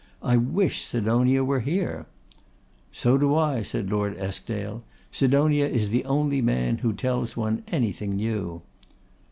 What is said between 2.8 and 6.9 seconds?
'So do I,' said Lord Eskdale; 'Sidonia is the only man